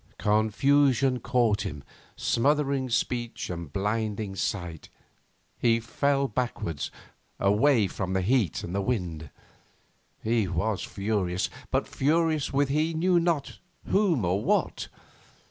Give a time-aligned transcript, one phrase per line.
[0.17, 1.83] Confusion caught him,
[2.15, 4.89] smothering speech and blinding sight.
[5.59, 6.89] He fell backwards,
[7.39, 9.29] away from the heat and wind.
[10.23, 13.59] He was furious, but furious with he knew not
[13.91, 14.87] whom or what.